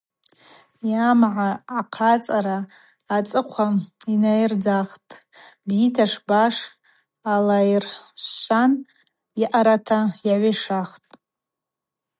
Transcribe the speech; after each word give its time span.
Йамгӏа 0.91 1.49
ахъацӏара 1.79 2.57
ацӏыхъва 3.15 3.67
йнайырдзатӏ, 4.13 5.11
бзита 5.67 6.05
сбаш 6.11 6.55
алайыршвшван 7.33 8.71
йаъарата 9.41 9.99
йагӏвишахтӏ. 10.27 11.09